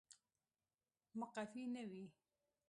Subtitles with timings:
[1.19, 2.03] مقفي نه وي